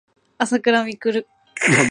[0.39, 1.27] あさくらみくる